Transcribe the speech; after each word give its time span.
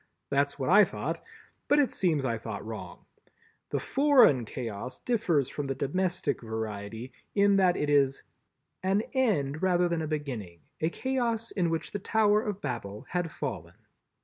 That's 0.31 0.57
what 0.57 0.71
I 0.71 0.83
thought, 0.83 1.21
but 1.67 1.77
it 1.77 1.91
seems 1.91 2.25
I 2.25 2.39
thought 2.39 2.65
wrong. 2.65 3.05
The 3.69 3.79
Foreign 3.79 4.45
Chaos 4.45 4.97
differs 4.97 5.47
from 5.47 5.67
the 5.67 5.75
Domestic 5.75 6.41
variety 6.41 7.11
in 7.35 7.57
that 7.57 7.77
it 7.77 7.87
is 7.91 8.23
"an 8.81 9.01
end 9.13 9.61
rather 9.61 9.87
than 9.87 10.01
a 10.01 10.07
beginning, 10.07 10.61
a 10.79 10.89
Chaos 10.89 11.51
in 11.51 11.69
which 11.69 11.91
the 11.91 11.99
Tower 11.99 12.41
of 12.41 12.61
Babel 12.61 13.05
had 13.09 13.31
fallen." 13.31 13.75